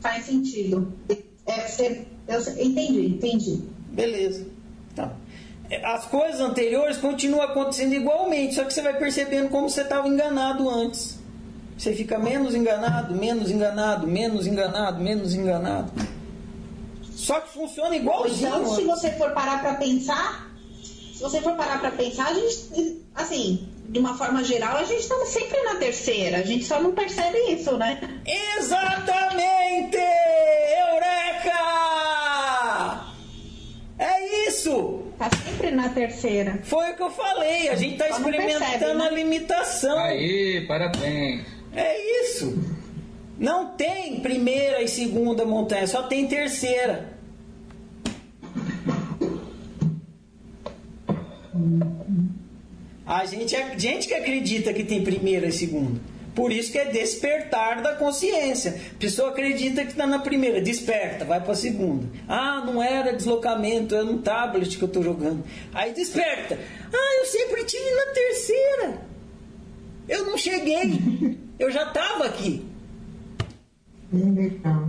Faz 0.00 0.24
sentido. 0.24 0.92
É, 1.46 1.66
você, 1.66 2.06
eu 2.28 2.40
entendi, 2.64 3.06
entendi. 3.06 3.62
Beleza. 3.90 4.46
Tá. 4.94 5.12
As 5.84 6.04
coisas 6.06 6.40
anteriores 6.40 6.98
continuam 6.98 7.42
acontecendo 7.42 7.94
igualmente, 7.94 8.54
só 8.54 8.64
que 8.64 8.72
você 8.72 8.82
vai 8.82 8.98
percebendo 8.98 9.48
como 9.48 9.68
você 9.70 9.82
estava 9.82 10.06
enganado 10.06 10.68
antes. 10.68 11.18
Você 11.78 11.94
fica 11.94 12.18
menos 12.18 12.54
enganado, 12.54 13.14
menos 13.14 13.50
enganado, 13.50 14.06
menos 14.06 14.46
enganado, 14.46 15.02
menos 15.02 15.34
enganado. 15.34 15.90
Só 17.10 17.40
que 17.40 17.50
funciona 17.50 17.96
igualzinho. 17.96 18.48
Então, 18.48 18.74
se 18.74 18.84
você 18.84 19.10
for 19.12 19.30
parar 19.32 19.60
para 19.60 19.74
pensar, 19.74 20.50
se 21.14 21.22
você 21.22 21.40
for 21.40 21.54
parar 21.56 21.80
para 21.80 21.90
pensar, 21.92 22.26
a 22.28 22.34
gente, 22.34 23.00
assim, 23.14 23.68
de 23.88 23.98
uma 23.98 24.16
forma 24.16 24.44
geral, 24.44 24.76
a 24.76 24.84
gente 24.84 25.00
está 25.00 25.14
sempre 25.26 25.60
na 25.62 25.76
terceira. 25.76 26.38
A 26.38 26.42
gente 26.42 26.64
só 26.64 26.80
não 26.80 26.92
percebe 26.92 27.38
isso, 27.52 27.76
né? 27.76 28.20
Exatamente! 28.58 29.98
Isso! 34.62 35.02
Tá 35.18 35.28
sempre 35.44 35.70
na 35.70 35.88
terceira. 35.88 36.58
Foi 36.62 36.90
o 36.90 36.96
que 36.96 37.02
eu 37.02 37.10
falei, 37.10 37.68
a 37.68 37.74
gente 37.74 37.96
tá 37.96 38.08
só 38.08 38.16
experimentando 38.16 38.58
percebe, 38.60 38.94
né? 38.94 39.06
a 39.06 39.10
limitação. 39.10 39.98
Aí, 39.98 40.64
parabéns. 40.66 41.46
É 41.74 42.22
isso. 42.22 42.58
Não 43.38 43.68
tem 43.76 44.20
primeira 44.20 44.82
e 44.82 44.88
segunda 44.88 45.44
montanha, 45.44 45.86
só 45.86 46.04
tem 46.04 46.26
terceira. 46.26 47.12
A 53.04 53.26
gente 53.26 53.54
é 53.54 53.78
gente 53.78 54.06
que 54.06 54.14
acredita 54.14 54.72
que 54.72 54.84
tem 54.84 55.02
primeira 55.02 55.48
e 55.48 55.52
segunda. 55.52 56.00
Por 56.34 56.50
isso 56.50 56.72
que 56.72 56.78
é 56.78 56.86
despertar 56.86 57.82
da 57.82 57.94
consciência. 57.94 58.80
A 58.94 58.98
pessoa 58.98 59.30
acredita 59.30 59.84
que 59.84 59.90
está 59.90 60.06
na 60.06 60.18
primeira, 60.18 60.60
desperta, 60.60 61.24
vai 61.24 61.40
para 61.40 61.52
a 61.52 61.56
segunda. 61.56 62.06
Ah, 62.26 62.62
não 62.64 62.82
era 62.82 63.12
deslocamento, 63.12 63.94
é 63.94 64.02
no 64.02 64.18
tablet 64.18 64.78
que 64.78 64.82
eu 64.82 64.88
estou 64.88 65.02
jogando. 65.02 65.44
Aí 65.74 65.92
desperta. 65.92 66.58
Ah, 66.92 67.18
eu 67.20 67.26
sempre 67.26 67.64
tive 67.64 67.90
na 67.90 68.06
terceira. 68.12 69.02
Eu 70.08 70.26
não 70.26 70.38
cheguei. 70.38 71.38
Eu 71.58 71.70
já 71.70 71.84
estava 71.84 72.24
aqui. 72.24 72.66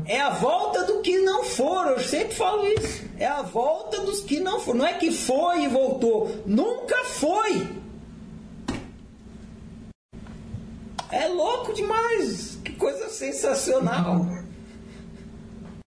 É 0.06 0.19
a 0.19 0.32
volta 0.32 0.84
do 0.84 1.01
que 1.01 1.19
não 1.19 1.43
foram. 1.43 1.91
Eu 1.91 1.99
sempre 1.99 2.36
falo 2.36 2.65
isso. 2.67 3.03
É 3.17 3.25
a 3.25 3.41
volta 3.41 4.01
dos 4.01 4.21
que 4.21 4.39
não 4.39 4.60
foram. 4.60 4.79
Não 4.79 4.88
é 4.88 4.93
que 4.93 5.12
foi 5.12 5.63
e 5.63 5.67
voltou. 5.67 6.41
Nunca 6.45 7.03
foi. 7.06 7.82
É 11.13 11.28
louco 11.28 11.71
demais! 11.73 12.58
Que 12.63 12.73
coisa 12.73 13.08
sensacional! 13.08 14.26